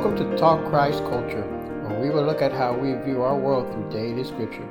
Welcome 0.00 0.30
to 0.30 0.36
Talk 0.38 0.64
Christ 0.70 1.00
Culture, 1.00 1.42
where 1.84 2.00
we 2.00 2.08
will 2.08 2.24
look 2.24 2.40
at 2.40 2.52
how 2.52 2.72
we 2.72 2.94
view 3.04 3.20
our 3.20 3.38
world 3.38 3.70
through 3.70 3.90
daily 3.90 4.24
scripture. 4.24 4.66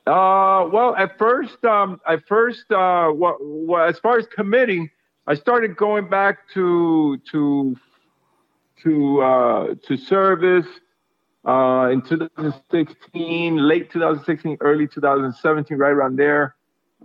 Uh, 0.06 0.68
well, 0.70 0.94
at 0.96 1.16
first, 1.16 1.64
um, 1.64 1.98
at 2.06 2.26
first, 2.26 2.70
uh, 2.70 3.08
what, 3.08 3.42
what, 3.42 3.88
as 3.88 3.98
far 4.00 4.18
as 4.18 4.26
committing, 4.26 4.90
I 5.26 5.34
started 5.34 5.76
going 5.76 6.10
back 6.10 6.46
to 6.54 7.18
to 7.30 7.76
to 8.82 9.22
uh, 9.22 9.74
to 9.86 9.96
service 9.96 10.66
uh, 11.46 11.88
in 11.92 12.02
2016, 12.02 13.56
late 13.56 13.90
2016, 13.90 14.58
early 14.60 14.88
2017, 14.88 15.78
right 15.78 15.90
around 15.90 16.16
there. 16.16 16.56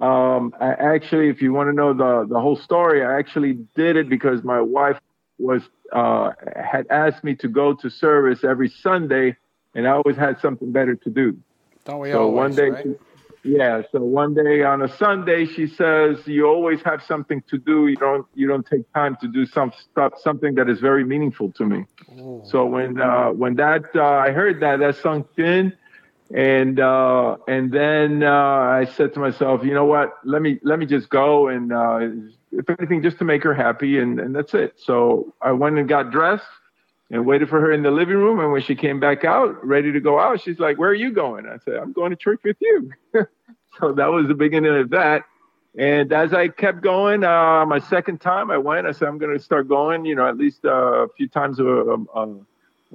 Um, 0.02 0.54
I 0.60 0.70
actually, 0.70 1.30
if 1.30 1.42
you 1.42 1.52
want 1.52 1.70
to 1.70 1.74
know 1.74 1.94
the 1.94 2.26
the 2.28 2.40
whole 2.40 2.56
story, 2.56 3.04
I 3.04 3.20
actually 3.20 3.54
did 3.76 3.98
it 3.98 4.10
because 4.10 4.44
my 4.44 4.62
wife 4.62 4.98
was 5.38 5.62
uh, 5.92 6.32
had 6.56 6.88
asked 6.90 7.24
me 7.24 7.36
to 7.36 7.48
go 7.48 7.74
to 7.74 7.90
service 7.90 8.44
every 8.44 8.70
Sunday, 8.70 9.36
and 9.76 9.88
I 9.88 9.92
always 9.92 10.16
had 10.16 10.40
something 10.40 10.72
better 10.72 10.96
to 10.96 11.10
do. 11.10 11.38
Don't 11.86 12.00
we 12.00 12.12
So 12.12 12.22
always, 12.22 12.36
one 12.36 12.56
day, 12.56 12.70
right? 12.70 13.00
yeah. 13.44 13.82
So 13.92 14.00
one 14.00 14.34
day 14.36 14.64
on 14.64 14.82
a 14.82 14.88
Sunday, 14.88 15.46
she 15.46 15.68
says, 15.68 16.26
"You 16.26 16.48
always 16.48 16.82
have 16.84 17.04
something 17.04 17.44
to 17.50 17.58
do. 17.58 17.88
You 17.88 17.98
don't. 17.98 18.26
You 18.36 18.48
don't 18.48 18.66
take 18.66 18.92
time 18.94 19.18
to 19.22 19.28
do 19.28 19.46
some 19.46 19.74
stuff, 19.92 20.14
something 20.22 20.56
that 20.56 20.70
is 20.70 20.80
very 20.80 21.04
meaningful 21.04 21.52
to 21.54 21.66
me." 21.66 21.86
Ooh. 22.10 22.42
So 22.46 22.66
when 22.66 23.02
uh, 23.02 23.32
when 23.32 23.56
that 23.56 23.84
uh, 23.96 24.04
I 24.04 24.32
heard 24.32 24.62
that, 24.62 24.80
that 24.80 24.96
sunk 24.96 25.28
in, 25.38 25.74
and 26.34 26.80
uh, 26.80 27.38
and 27.48 27.72
then 27.72 28.24
uh, 28.24 28.32
I 28.32 28.86
said 28.86 29.14
to 29.16 29.20
myself, 29.20 29.64
"You 29.64 29.74
know 29.74 29.86
what? 29.86 30.14
Let 30.24 30.42
me 30.42 30.60
let 30.64 30.78
me 30.78 30.86
just 30.86 31.10
go 31.10 31.48
and 31.48 31.74
uh, 31.74 32.00
if 32.52 32.70
anything, 32.70 33.02
just 33.02 33.18
to 33.20 33.26
make 33.26 33.44
her 33.44 33.54
happy, 33.54 33.98
and 33.98 34.20
and 34.20 34.36
that's 34.36 34.54
it." 34.54 34.74
So 34.78 35.34
I 35.42 35.52
went 35.54 35.80
and 35.80 35.90
got 35.90 36.12
dressed 36.12 36.46
and 37.10 37.26
waited 37.26 37.50
for 37.50 37.60
her 37.60 37.72
in 37.72 37.82
the 37.82 37.90
living 37.90 38.18
room. 38.18 38.40
And 38.40 38.52
when 38.52 38.62
she 38.62 38.76
came 38.76 39.00
back 39.00 39.26
out, 39.26 39.66
ready 39.66 39.92
to 39.92 40.00
go 40.00 40.20
out, 40.20 40.42
she's 40.42 40.60
like, 40.60 40.78
"Where 40.78 40.90
are 40.90 40.96
you 40.96 41.12
going?" 41.12 41.48
I 41.48 41.58
said, 41.66 41.78
"I'm 41.78 41.94
going 41.94 42.12
to 42.12 42.16
church 42.16 42.42
with 42.44 42.58
you." 42.62 42.92
so 43.80 43.94
that 43.94 44.08
was 44.08 44.28
the 44.28 44.36
beginning 44.36 44.76
of 44.76 44.92
that. 44.92 45.24
And 45.78 46.12
as 46.14 46.34
I 46.34 46.48
kept 46.50 46.82
going, 46.82 47.24
uh, 47.24 47.66
my 47.66 47.80
second 47.80 48.22
time 48.22 48.52
I 48.52 48.58
went, 48.60 48.86
I 48.86 48.92
said, 48.92 49.08
"I'm 49.08 49.18
going 49.18 49.36
to 49.36 49.44
start 49.44 49.68
going, 49.68 50.06
you 50.06 50.14
know, 50.14 50.28
at 50.28 50.38
least 50.38 50.64
uh, 50.64 51.06
a 51.06 51.08
few 51.10 51.28
times 51.28 51.60
a, 51.60 51.66
a, 51.66 51.96
a, 51.96 52.36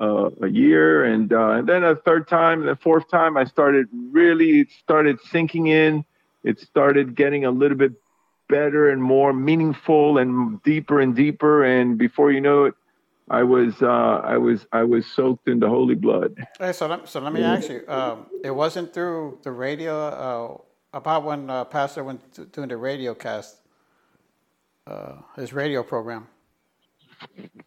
a 0.01 0.49
year." 0.49 1.05
And 1.05 1.33
uh, 1.33 1.51
and 1.51 1.69
then 1.69 1.85
a 1.85 1.97
third 1.97 2.29
time, 2.29 2.61
and 2.61 2.69
the 2.69 2.77
fourth 2.77 3.09
time, 3.09 3.37
I 3.37 3.45
started 3.45 3.89
really 4.11 4.61
it 4.61 4.69
started 4.71 5.19
sinking 5.31 5.69
in. 5.69 6.05
It 6.43 6.61
started 6.61 7.15
getting 7.15 7.45
a 7.45 7.51
little 7.51 7.77
bit 7.77 7.93
better 8.49 8.91
and 8.91 9.03
more 9.03 9.33
meaningful 9.33 10.19
and 10.19 10.63
deeper 10.63 11.01
and 11.01 11.15
deeper. 11.15 11.65
And 11.65 11.97
before 11.97 12.31
you 12.31 12.41
know 12.41 12.67
it, 12.67 12.75
I 13.31 13.43
was 13.43 13.81
uh, 13.81 13.87
I 14.25 14.37
was 14.37 14.67
I 14.73 14.85
was 14.85 15.07
soaked 15.07 15.49
in 15.49 15.61
the 15.61 15.69
holy 15.69 15.95
blood. 15.95 16.37
Hey, 16.59 16.73
so 16.73 16.87
let, 16.87 17.09
so 17.09 17.21
let 17.21 17.33
me 17.33 17.43
ask 17.43 17.71
you. 17.71 17.83
Um, 17.89 18.27
it 18.43 18.51
wasn't 18.51 18.93
through 18.93 19.39
the 19.43 19.53
radio. 19.53 19.95
Uh, 19.97 20.59
about 20.95 21.25
when 21.25 21.51
uh, 21.51 21.65
Pastor 21.65 22.05
went 22.05 22.33
to, 22.35 22.47
doing 22.47 22.69
the 22.69 22.77
radio 22.77 23.15
cast, 23.15 23.57
uh, 24.87 25.17
his 25.37 25.53
radio 25.53 25.83
program. 25.83 26.29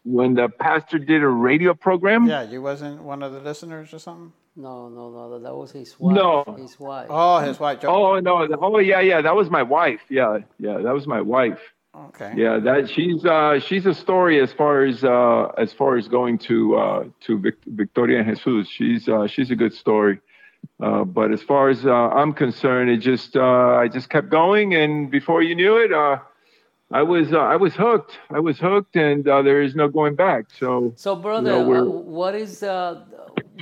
When 0.04 0.34
the 0.34 0.48
pastor 0.48 0.98
did 0.98 1.22
a 1.22 1.28
radio 1.28 1.74
program, 1.74 2.26
Yeah, 2.26 2.42
you 2.42 2.62
wasn't 2.62 3.02
one 3.02 3.22
of 3.22 3.32
the 3.32 3.40
listeners 3.40 3.92
or 3.92 3.98
something. 3.98 4.32
No, 4.56 4.88
no, 4.88 5.10
no. 5.10 5.38
That 5.38 5.54
was 5.54 5.70
his 5.72 5.98
wife. 6.00 6.16
No. 6.16 6.56
His 6.58 6.80
wife. 6.80 7.06
Oh, 7.10 7.38
his 7.38 7.60
wife. 7.60 7.78
Oh 7.84 8.18
no! 8.18 8.48
Oh 8.60 8.78
yeah, 8.78 9.00
yeah. 9.00 9.20
That 9.20 9.36
was 9.36 9.50
my 9.50 9.62
wife. 9.62 10.00
Yeah, 10.08 10.38
yeah. 10.58 10.78
That 10.78 10.94
was 10.94 11.06
my 11.06 11.20
wife. 11.20 11.60
okay. 11.94 12.32
Yeah, 12.36 12.58
that 12.58 12.90
she's 12.90 13.24
uh, 13.24 13.60
she's 13.60 13.86
a 13.86 13.94
story 13.94 14.40
as 14.40 14.52
far 14.52 14.84
as 14.84 15.04
uh, 15.04 15.52
as 15.58 15.72
far 15.72 15.96
as 15.96 16.08
going 16.08 16.38
to 16.50 16.76
uh, 16.76 17.04
to 17.26 17.38
Vic- 17.38 17.64
Victoria 17.66 18.20
and 18.20 18.36
Jesus. 18.36 18.68
She's 18.68 19.08
uh, 19.08 19.26
she's 19.28 19.50
a 19.50 19.56
good 19.56 19.74
story. 19.74 20.20
Uh, 20.82 21.04
but 21.04 21.30
as 21.32 21.40
far 21.42 21.68
as 21.68 21.86
uh, 21.86 21.90
I'm 21.92 22.32
concerned, 22.32 22.90
it 22.90 22.98
just 22.98 23.36
uh, 23.36 23.76
I 23.82 23.86
just 23.88 24.08
kept 24.10 24.28
going, 24.28 24.74
and 24.74 25.08
before 25.10 25.40
you 25.42 25.54
knew 25.54 25.76
it, 25.76 25.92
uh, 25.92 26.18
I 26.90 27.02
was 27.02 27.32
uh, 27.32 27.38
I 27.38 27.56
was 27.56 27.74
hooked. 27.74 28.18
I 28.30 28.40
was 28.40 28.58
hooked, 28.58 28.96
and 28.96 29.26
uh, 29.28 29.42
there 29.42 29.62
is 29.62 29.74
no 29.74 29.88
going 29.88 30.14
back. 30.14 30.46
So 30.58 30.92
So, 30.96 31.16
brother, 31.16 31.50
No, 31.50 31.68
we're- 31.68 31.80
uh, 31.80 31.84
what 31.84 32.34
is 32.34 32.62
uh, 32.62 33.04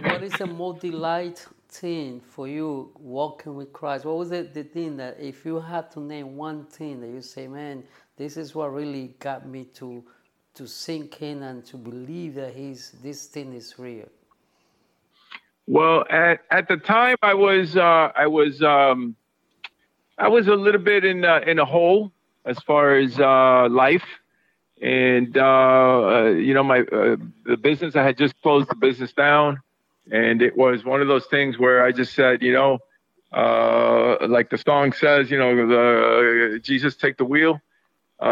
what 0.04 0.22
is 0.22 0.32
the 0.38 0.46
most 0.46 0.80
delight 0.80 1.44
thing 1.68 2.20
for 2.20 2.46
you 2.46 2.92
walking 2.98 3.56
with 3.56 3.72
Christ? 3.72 4.04
What 4.04 4.16
was 4.16 4.30
it 4.30 4.54
the 4.54 4.62
thing 4.62 4.96
that 4.98 5.18
if 5.20 5.44
you 5.44 5.58
had 5.60 5.90
to 5.92 6.00
name 6.00 6.36
one 6.36 6.64
thing 6.66 7.00
that 7.00 7.08
you 7.08 7.20
say, 7.20 7.48
man, 7.48 7.82
this 8.16 8.36
is 8.36 8.54
what 8.54 8.72
really 8.72 9.14
got 9.18 9.46
me 9.48 9.64
to 9.74 10.04
to 10.54 10.66
sink 10.66 11.20
in 11.20 11.42
and 11.42 11.64
to 11.66 11.76
believe 11.76 12.34
that 12.36 12.54
he's 12.54 12.92
this 13.02 13.26
thing 13.26 13.52
is 13.52 13.76
real. 13.78 14.08
Well, 15.66 16.04
at, 16.08 16.40
at 16.52 16.68
the 16.68 16.76
time, 16.76 17.16
I 17.22 17.34
was 17.34 17.76
uh, 17.76 18.12
I 18.14 18.28
was 18.28 18.62
um, 18.62 19.16
I 20.16 20.28
was 20.28 20.46
a 20.46 20.54
little 20.54 20.80
bit 20.80 21.04
in 21.04 21.24
uh, 21.24 21.40
in 21.44 21.58
a 21.58 21.64
hole 21.64 22.12
as 22.46 22.58
far 22.60 22.96
as 22.96 23.18
uh, 23.18 23.68
life, 23.68 24.04
and 24.80 25.36
uh, 25.36 25.42
uh, 25.42 26.24
you 26.28 26.54
know 26.54 26.62
my 26.62 26.80
uh, 26.80 27.16
the 27.44 27.56
business 27.56 27.96
I 27.96 28.04
had 28.04 28.16
just 28.16 28.40
closed 28.40 28.70
the 28.70 28.76
business 28.76 29.12
down, 29.12 29.60
and 30.10 30.40
it 30.40 30.56
was 30.56 30.84
one 30.84 31.02
of 31.02 31.08
those 31.08 31.26
things 31.26 31.58
where 31.58 31.84
I 31.84 31.92
just 31.92 32.14
said, 32.14 32.42
you 32.42 32.52
know, 32.52 32.78
uh, 33.32 34.26
like 34.28 34.50
the 34.50 34.58
song 34.58 34.92
says, 34.92 35.30
you 35.30 35.38
know, 35.38 35.66
the, 35.66 36.60
Jesus 36.62 36.94
take 36.96 37.16
the 37.16 37.24
wheel. 37.24 37.60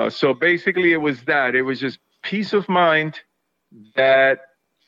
So 0.09 0.33
basically, 0.33 0.93
it 0.93 0.99
was 0.99 1.23
that. 1.25 1.55
It 1.55 1.63
was 1.63 1.81
just 1.81 1.99
peace 2.23 2.53
of 2.53 2.69
mind 2.69 3.21
that 3.97 4.41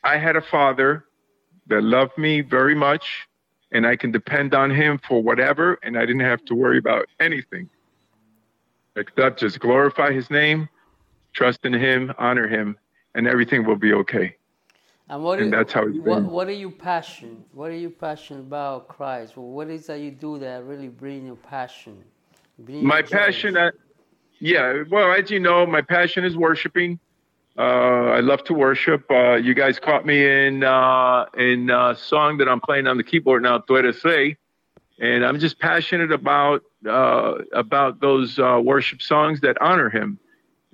I 0.04 0.16
had 0.18 0.36
a 0.36 0.40
father 0.40 1.04
that 1.66 1.82
loved 1.82 2.16
me 2.16 2.40
very 2.40 2.74
much 2.74 3.26
and 3.72 3.86
I 3.86 3.96
can 3.96 4.12
depend 4.12 4.54
on 4.54 4.70
him 4.70 5.00
for 5.06 5.22
whatever 5.22 5.78
and 5.82 5.98
I 5.98 6.02
didn't 6.02 6.20
have 6.20 6.44
to 6.46 6.54
worry 6.54 6.78
about 6.78 7.06
anything 7.18 7.68
except 8.96 9.40
just 9.40 9.60
glorify 9.60 10.12
his 10.12 10.30
name, 10.30 10.68
trust 11.32 11.64
in 11.64 11.74
him, 11.74 12.12
honor 12.18 12.48
him, 12.48 12.76
and 13.14 13.26
everything 13.26 13.64
will 13.64 13.76
be 13.76 13.92
okay. 13.92 14.36
And 15.08 15.22
what 15.22 15.38
And 15.38 15.52
that's 15.52 15.72
how 15.72 15.86
it's 15.86 15.98
what, 16.04 16.24
been. 16.24 16.30
what 16.30 16.48
are 16.48 16.52
you 16.64 16.70
passionate? 16.70 17.46
What 17.52 17.70
are 17.70 17.74
you 17.76 17.90
passionate 17.90 18.40
about 18.40 18.88
Christ? 18.88 19.36
Well, 19.36 19.46
what 19.46 19.68
is 19.68 19.86
that 19.86 20.00
you 20.00 20.10
do 20.10 20.38
that 20.38 20.64
really 20.64 20.88
bring 20.88 21.26
your 21.26 21.36
passion? 21.36 22.04
Bring 22.58 22.88
My 22.88 23.02
joy? 23.02 23.42
passion, 23.42 23.56
uh, 23.56 23.70
yeah, 24.40 24.82
well, 24.90 25.12
as 25.12 25.30
you 25.30 25.40
know, 25.40 25.66
my 25.66 25.82
passion 25.82 26.24
is 26.24 26.36
worshiping. 26.36 26.98
Uh, 27.58 27.62
I 28.16 28.20
love 28.20 28.44
to 28.44 28.54
worship. 28.54 29.04
Uh, 29.10 29.34
you 29.34 29.54
guys 29.54 29.78
caught 29.78 30.04
me 30.06 30.24
in 30.26 30.62
uh, 30.64 31.26
in 31.36 31.70
a 31.70 31.94
song 31.96 32.38
that 32.38 32.48
I'm 32.48 32.60
playing 32.60 32.86
on 32.86 32.96
the 32.96 33.04
keyboard 33.04 33.42
now, 33.42 33.58
Tu 33.58 33.76
eres 33.76 34.04
rey, 34.04 34.36
and 34.98 35.24
I'm 35.24 35.38
just 35.38 35.58
passionate 35.58 36.12
about 36.12 36.62
uh, 36.88 37.38
about 37.52 38.00
those 38.00 38.38
uh, 38.38 38.60
worship 38.62 39.02
songs 39.02 39.40
that 39.40 39.60
honor 39.60 39.90
Him, 39.90 40.18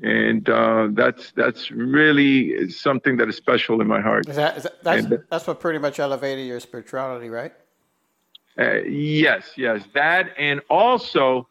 and 0.02 0.48
uh, 0.48 0.88
that's 0.92 1.32
that's 1.32 1.70
really 1.70 2.68
something 2.70 3.16
that 3.16 3.28
is 3.28 3.36
special 3.36 3.80
in 3.80 3.86
my 3.86 4.00
heart. 4.00 4.28
Is 4.28 4.36
that, 4.36 4.56
is 4.56 4.62
that 4.64 4.82
that's, 4.82 5.04
And- 5.06 5.24
that's 5.30 5.46
what 5.46 5.60
pretty 5.60 5.78
much 5.78 5.98
elevated 5.98 6.46
your 6.46 6.60
spirituality, 6.60 7.28
right? 7.28 7.52
Uh, 8.58 8.82
yes, 8.82 9.52
yes, 9.56 9.82
that, 9.94 10.30
and 10.38 10.60
also 10.68 11.48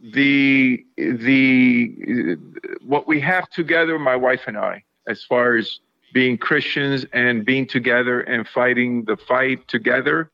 the 0.00 0.84
the 0.96 2.36
what 2.82 3.06
we 3.08 3.20
have 3.20 3.48
together, 3.50 3.98
my 3.98 4.16
wife 4.16 4.42
and 4.46 4.58
I, 4.58 4.84
as 5.08 5.24
far 5.24 5.56
as 5.56 5.80
being 6.12 6.36
Christians 6.36 7.06
and 7.14 7.44
being 7.44 7.66
together 7.66 8.20
and 8.20 8.46
fighting 8.46 9.04
the 9.06 9.16
fight 9.16 9.66
together, 9.66 10.30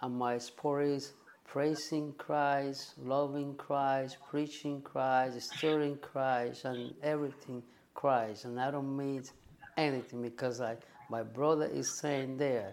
And 0.00 0.16
my 0.16 0.38
sport 0.38 0.84
is 0.84 1.12
praising 1.44 2.14
Christ, 2.18 2.92
loving 3.02 3.54
Christ, 3.54 4.18
preaching 4.28 4.80
Christ, 4.82 5.52
stirring 5.52 5.98
Christ, 5.98 6.66
and 6.66 6.94
everything 7.02 7.64
Christ. 7.94 8.44
And 8.44 8.60
I 8.60 8.70
don't 8.70 8.96
mean 8.96 9.24
anything 9.76 10.22
because 10.22 10.60
I 10.60 10.76
my 11.10 11.22
brother 11.22 11.66
is 11.66 11.90
saying 11.90 12.36
there. 12.36 12.72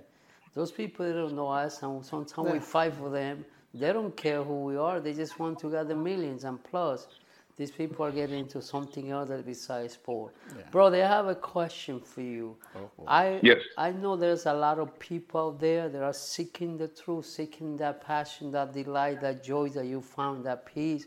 Those 0.54 0.72
people 0.72 1.06
they 1.06 1.14
don't 1.14 1.36
know 1.36 1.48
us, 1.48 1.82
and 1.84 2.06
sometimes 2.06 2.48
yeah. 2.48 2.54
we 2.54 2.60
fight 2.60 2.94
for 2.94 3.10
them. 3.10 3.46
They 3.74 3.94
don't 3.94 4.16
care 4.16 4.44
who 4.44 4.64
we 4.64 4.76
are. 4.76 5.00
They 5.00 5.14
just 5.14 5.40
want 5.40 5.60
to 5.60 5.72
get 5.72 5.88
the 5.88 5.96
millions. 5.96 6.44
And 6.44 6.62
plus, 6.62 7.08
these 7.56 7.72
people 7.72 8.06
are 8.06 8.12
getting 8.12 8.40
into 8.40 8.62
something 8.62 9.12
else 9.12 9.30
besides 9.46 9.94
sport. 9.94 10.34
Yeah. 10.58 10.64
Brother, 10.72 11.04
I 11.04 11.08
have 11.08 11.28
a 11.28 11.36
question 11.36 12.02
for 12.02 12.22
you. 12.22 12.58
Oh, 12.76 12.90
I 13.08 13.40
yes. 13.44 13.60
I 13.78 13.92
know 13.92 14.16
there's 14.16 14.46
a 14.46 14.54
lot 14.54 14.80
of 14.80 14.98
people 15.00 15.40
out 15.40 15.60
there 15.60 15.88
that 15.88 16.02
are 16.02 16.14
seeking 16.14 16.78
the 16.78 16.88
truth, 16.88 17.26
seeking 17.26 17.78
that 17.78 18.02
passion, 18.02 18.52
that 18.52 18.74
delight, 18.74 19.22
that 19.22 19.44
joy 19.44 19.70
that 19.70 19.86
you 19.86 20.02
found, 20.02 20.46
that 20.46 20.66
peace. 20.66 21.06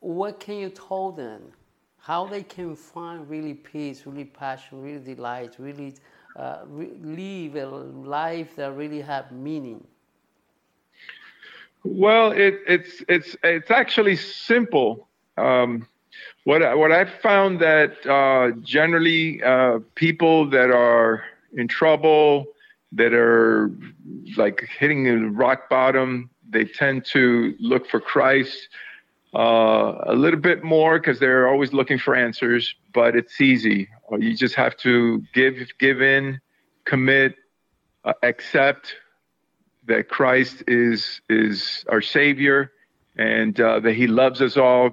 What 0.00 0.40
can 0.40 0.56
you 0.56 0.70
tell 0.70 1.12
them? 1.12 1.52
How 1.98 2.26
they 2.26 2.42
can 2.42 2.74
find 2.74 3.30
really 3.30 3.54
peace, 3.54 4.04
really 4.04 4.24
passion, 4.24 4.82
really 4.82 5.14
delight, 5.14 5.54
really 5.60 5.94
uh, 6.36 6.64
live 6.68 7.56
a 7.56 7.66
life 7.66 8.56
that 8.56 8.72
really 8.72 9.00
have 9.00 9.30
meaning? 9.32 9.86
Well, 11.84 12.32
it, 12.32 12.60
it's 12.66 13.02
it's 13.08 13.36
it's 13.42 13.70
actually 13.70 14.16
simple. 14.16 15.08
Um, 15.36 15.86
what 16.44 16.60
what 16.78 16.92
I've 16.92 17.12
found 17.12 17.60
that 17.60 18.04
uh, 18.06 18.56
generally 18.62 19.42
uh, 19.42 19.80
people 19.94 20.48
that 20.50 20.70
are 20.70 21.24
in 21.54 21.68
trouble, 21.68 22.46
that 22.92 23.12
are 23.12 23.70
like 24.36 24.66
hitting 24.78 25.04
the 25.04 25.28
rock 25.30 25.68
bottom, 25.68 26.30
they 26.48 26.64
tend 26.64 27.04
to 27.06 27.54
look 27.58 27.88
for 27.88 28.00
Christ 28.00 28.68
uh, 29.34 29.94
a 30.06 30.14
little 30.14 30.40
bit 30.40 30.62
more 30.62 30.98
because 30.98 31.18
they're 31.18 31.48
always 31.48 31.72
looking 31.72 31.98
for 31.98 32.14
answers. 32.14 32.74
But 32.92 33.16
it's 33.16 33.40
easy. 33.40 33.88
You 34.18 34.36
just 34.36 34.54
have 34.56 34.76
to 34.78 35.22
give 35.32 35.56
give 35.78 36.02
in, 36.02 36.40
commit, 36.84 37.36
uh, 38.04 38.12
accept 38.22 38.94
that 39.86 40.08
Christ 40.08 40.64
is 40.68 41.20
is 41.28 41.84
our 41.88 42.02
Savior, 42.02 42.72
and 43.16 43.58
uh, 43.60 43.80
that 43.80 43.94
He 43.94 44.06
loves 44.06 44.40
us 44.42 44.56
all. 44.56 44.90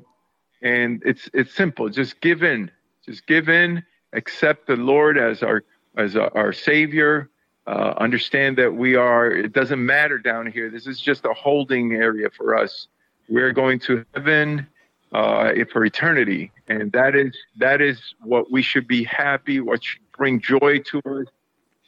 And 0.62 1.02
it's 1.06 1.30
it's 1.34 1.54
simple. 1.54 1.90
Just 1.90 2.22
give 2.22 2.44
in. 2.44 2.72
Just 3.06 3.28
give 3.28 3.50
in. 3.50 3.84
Accept 4.14 4.68
the 4.68 4.76
Lord 4.76 5.18
as 5.18 5.44
our 5.44 5.64
as 5.98 6.16
our, 6.16 6.36
our 6.36 6.54
Savior. 6.54 7.30
Uh, 7.68 7.94
understand 7.98 8.58
that 8.58 8.74
we 8.74 8.96
are. 8.96 9.30
It 9.30 9.54
doesn't 9.54 9.86
matter 9.86 10.18
down 10.18 10.52
here. 10.52 10.70
This 10.70 10.88
is 10.88 11.00
just 11.00 11.26
a 11.26 11.34
holding 11.34 11.94
area 11.94 12.30
for 12.36 12.58
us. 12.58 12.88
We're 13.30 13.54
going 13.54 13.80
to 13.82 14.04
heaven 14.14 14.68
uh, 15.12 15.54
for 15.72 15.86
eternity, 15.86 16.52
and 16.68 16.92
that 16.92 17.16
is 17.16 17.36
that 17.58 17.82
is 17.82 18.02
what 18.24 18.52
we 18.52 18.62
should 18.62 18.88
be 18.88 19.04
happy. 19.04 19.60
What 19.60 19.84
should 19.84 20.02
bring 20.20 20.40
joy 20.40 20.80
to 20.80 21.00
us. 21.00 21.28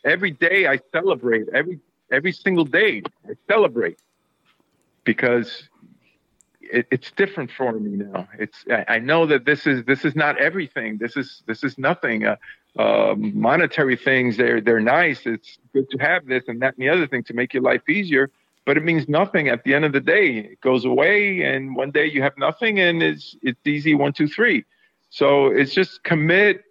Every 0.03 0.31
day 0.31 0.67
I 0.67 0.79
celebrate. 0.91 1.47
Every 1.53 1.79
every 2.11 2.31
single 2.31 2.65
day 2.65 3.03
I 3.29 3.33
celebrate 3.47 3.99
because 5.03 5.69
it, 6.61 6.88
it's 6.89 7.11
different 7.11 7.51
for 7.51 7.73
me 7.73 8.03
now. 8.05 8.27
It's 8.39 8.65
I, 8.71 8.95
I, 8.95 8.99
know 8.99 9.25
that 9.27 9.45
this 9.45 9.67
is 9.67 9.83
this 9.85 10.05
is 10.05 10.15
not 10.15 10.37
everything. 10.37 10.97
This 10.97 11.15
is 11.17 11.44
this 11.45 11.63
is 11.63 11.77
nothing. 11.77 12.25
Uh, 12.25 12.37
uh, 12.80 13.13
monetary 13.18 13.97
things 13.97 14.37
they're 14.37 14.61
they're 14.61 14.80
nice. 14.80 15.25
It's 15.25 15.57
good 15.73 15.89
to 15.89 15.97
have 15.97 16.25
this 16.25 16.45
and 16.47 16.61
that 16.61 16.75
and 16.77 16.83
the 16.83 16.89
other 16.89 17.06
thing 17.06 17.23
to 17.23 17.33
make 17.33 17.54
your 17.54 17.63
life 17.63 17.87
easier 17.89 18.31
but 18.71 18.78
it 18.78 18.85
means 18.85 19.09
nothing 19.09 19.49
at 19.49 19.66
the 19.66 19.73
end 19.73 19.83
of 19.83 19.92
the 19.92 19.99
day. 19.99 20.37
It 20.37 20.61
goes 20.61 20.85
away, 20.85 21.42
and 21.42 21.75
one 21.75 21.92
day 21.92 22.06
you 22.06 22.21
have 22.21 22.37
nothing, 22.37 22.80
and 22.80 23.04
it's 23.04 23.35
it's 23.42 23.59
easy 23.66 23.95
one, 23.95 24.13
two, 24.13 24.30
three. 24.30 24.63
So 25.09 25.47
it's 25.47 25.73
just 25.73 26.06
commit, 26.06 26.63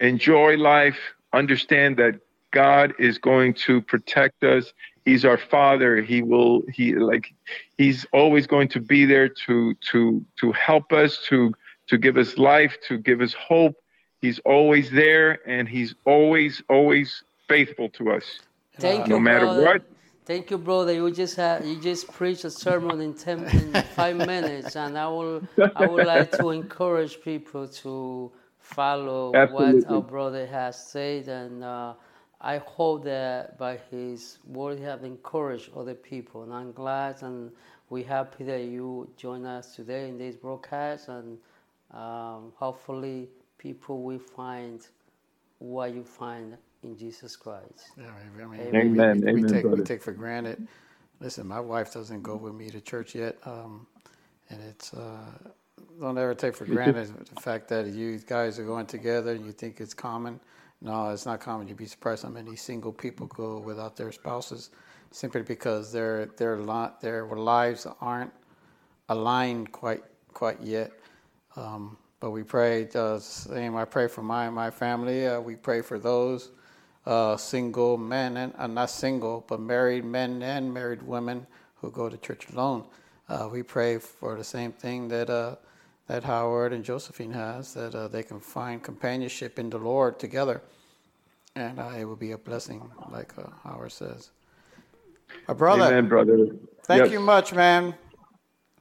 enjoy 0.00 0.58
life, 0.58 0.98
understand 1.32 1.96
that 1.96 2.20
God 2.50 2.92
is 2.98 3.16
going 3.16 3.54
to 3.54 3.80
protect 3.80 4.44
us. 4.44 4.74
He's 5.06 5.24
our 5.24 5.38
Father. 5.38 6.02
He 6.02 6.20
will. 6.20 6.60
He 6.70 6.94
like. 6.94 7.32
He's 7.78 8.04
always 8.12 8.46
going 8.46 8.68
to 8.68 8.78
be 8.78 9.06
there 9.06 9.30
to 9.46 9.72
to 9.90 10.22
to 10.40 10.52
help 10.52 10.92
us, 10.92 11.24
to 11.28 11.54
to 11.86 11.96
give 11.96 12.18
us 12.18 12.36
life, 12.36 12.76
to 12.88 12.98
give 12.98 13.22
us 13.22 13.32
hope. 13.32 13.76
He's 14.20 14.40
always 14.40 14.90
there, 14.90 15.38
and 15.48 15.66
he's 15.66 15.94
always 16.04 16.62
always 16.68 17.22
faithful 17.48 17.88
to 17.96 18.10
us. 18.10 18.40
Thank 18.78 19.08
no 19.08 19.16
you, 19.16 19.22
matter 19.22 19.46
brother. 19.46 19.64
what 19.64 19.82
Thank 20.28 20.50
you, 20.50 20.58
brother. 20.58 20.92
You 20.92 21.10
just 21.10 21.36
had, 21.36 21.64
you 21.64 21.80
just 21.80 22.12
preached 22.12 22.44
a 22.44 22.50
sermon 22.50 23.00
in 23.00 23.14
ten 23.14 23.44
in 23.46 23.72
five 23.96 24.14
minutes, 24.14 24.76
and 24.76 24.98
I 24.98 25.08
will 25.08 25.40
I 25.74 25.86
would 25.86 26.06
like 26.06 26.32
to 26.32 26.50
encourage 26.50 27.22
people 27.22 27.66
to 27.66 28.30
follow 28.58 29.34
Absolutely. 29.34 29.80
what 29.80 29.90
our 29.90 30.02
brother 30.02 30.46
has 30.46 30.86
said, 30.86 31.28
and 31.28 31.64
uh, 31.64 31.94
I 32.42 32.58
hope 32.58 33.04
that 33.04 33.56
by 33.56 33.78
his 33.90 34.36
word 34.44 34.76
he 34.76 34.84
have 34.84 35.02
encouraged 35.02 35.70
other 35.74 35.94
people. 35.94 36.42
And 36.42 36.52
I'm 36.52 36.72
glad, 36.72 37.22
and 37.22 37.50
we're 37.88 38.06
happy 38.06 38.44
that 38.44 38.64
you 38.64 39.10
join 39.16 39.46
us 39.46 39.74
today 39.76 40.10
in 40.10 40.18
this 40.18 40.36
broadcast, 40.36 41.08
and 41.08 41.38
um, 41.94 42.52
hopefully 42.56 43.30
people 43.56 44.02
will 44.02 44.18
find 44.18 44.86
what 45.58 45.94
you 45.94 46.04
find 46.04 46.58
in 46.82 46.96
Jesus 46.96 47.36
Christ. 47.36 47.92
Yeah, 47.98 48.06
I 48.06 48.46
mean, 48.46 48.60
Amen. 48.60 49.20
We, 49.20 49.32
we, 49.32 49.42
Amen, 49.42 49.48
take, 49.48 49.64
we 49.64 49.82
take 49.82 50.02
for 50.02 50.12
granted. 50.12 50.66
Listen, 51.20 51.46
my 51.46 51.60
wife 51.60 51.92
doesn't 51.92 52.22
go 52.22 52.36
with 52.36 52.54
me 52.54 52.70
to 52.70 52.80
church 52.80 53.14
yet, 53.14 53.36
um, 53.44 53.86
and 54.50 54.62
it's 54.62 54.94
uh, 54.94 55.24
don't 56.00 56.16
ever 56.18 56.34
take 56.34 56.56
for 56.56 56.64
granted 56.64 57.12
the 57.34 57.40
fact 57.40 57.68
that 57.68 57.86
you 57.88 58.18
guys 58.18 58.58
are 58.58 58.64
going 58.64 58.86
together 58.86 59.32
and 59.32 59.44
you 59.44 59.52
think 59.52 59.80
it's 59.80 59.94
common. 59.94 60.38
No, 60.80 61.10
it's 61.10 61.26
not 61.26 61.40
common. 61.40 61.66
You'd 61.66 61.76
be 61.76 61.86
surprised 61.86 62.22
how 62.22 62.28
many 62.28 62.54
single 62.54 62.92
people 62.92 63.26
go 63.26 63.58
without 63.58 63.96
their 63.96 64.12
spouses 64.12 64.70
simply 65.10 65.42
because 65.42 65.92
their 65.92 66.26
their 66.36 66.58
lot 66.58 67.00
their 67.00 67.26
lives 67.26 67.86
aren't 68.00 68.32
aligned 69.08 69.72
quite 69.72 70.04
quite 70.32 70.60
yet. 70.62 70.92
Um, 71.56 71.96
but 72.20 72.30
we 72.30 72.44
pray 72.44 72.88
uh, 72.94 73.18
same. 73.18 73.76
I 73.76 73.84
pray 73.84 74.06
for 74.06 74.22
my 74.22 74.50
my 74.50 74.70
family. 74.70 75.26
Uh, 75.26 75.40
we 75.40 75.56
pray 75.56 75.82
for 75.82 75.98
those 75.98 76.52
uh, 77.08 77.36
single 77.38 77.96
men 77.96 78.36
and 78.36 78.52
uh, 78.58 78.66
not 78.66 78.90
single, 78.90 79.44
but 79.48 79.58
married 79.58 80.04
men 80.04 80.42
and 80.42 80.72
married 80.72 81.02
women 81.02 81.46
who 81.76 81.90
go 81.90 82.08
to 82.08 82.16
church 82.18 82.48
alone. 82.50 82.84
Uh, 83.28 83.48
we 83.50 83.62
pray 83.62 83.98
for 83.98 84.36
the 84.36 84.44
same 84.44 84.72
thing 84.72 85.08
that 85.08 85.30
uh, 85.30 85.56
that 86.06 86.24
Howard 86.24 86.72
and 86.72 86.84
Josephine 86.84 87.32
has, 87.32 87.74
that 87.74 87.94
uh, 87.94 88.08
they 88.08 88.22
can 88.22 88.40
find 88.40 88.82
companionship 88.82 89.58
in 89.58 89.68
the 89.68 89.78
Lord 89.78 90.18
together. 90.18 90.62
And 91.54 91.78
uh, 91.78 91.90
it 91.98 92.04
will 92.04 92.16
be 92.16 92.32
a 92.32 92.38
blessing, 92.38 92.90
like 93.10 93.32
uh, 93.36 93.50
Howard 93.64 93.92
says. 93.92 94.30
My 95.46 95.54
brother. 95.54 95.84
Amen, 95.84 96.08
brother. 96.08 96.46
Thank 96.84 97.12
you 97.12 97.20
much, 97.20 97.52
man. 97.52 97.94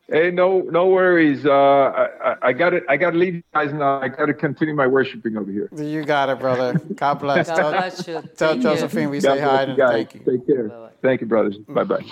Hey, 0.09 0.31
no, 0.31 0.61
no 0.61 0.87
worries. 0.87 1.45
Uh, 1.45 1.51
I, 1.51 2.35
I 2.41 2.53
got 2.53 2.69
to 2.69 2.81
I 2.87 2.95
got 2.95 3.11
to 3.11 3.17
leave 3.17 3.35
you 3.35 3.43
guys 3.53 3.73
now. 3.73 3.99
I 3.99 4.07
got 4.07 4.27
to 4.27 4.33
continue 4.33 4.73
my 4.73 4.87
worshiping 4.87 5.35
over 5.35 5.51
here. 5.51 5.69
You 5.75 6.05
got 6.05 6.29
it, 6.29 6.39
brother. 6.39 6.79
God 6.95 7.15
bless. 7.15 7.47
God 7.47 7.55
tell 7.55 7.71
bless 7.71 8.07
you. 8.07 8.13
tell 8.37 8.61
Thank 8.61 8.93
you. 8.93 9.09
We 9.09 9.19
God 9.19 9.35
say 9.35 9.41
hi 9.41 9.63
and 9.63 9.77
guys. 9.77 9.91
thank 9.91 10.13
you. 10.15 10.19
Take 10.21 10.47
care. 10.47 10.69
Bye-bye. 10.69 10.89
Thank 11.01 11.21
you, 11.21 11.27
brothers. 11.27 11.57
Bye 11.67 11.83
bye. 11.83 12.03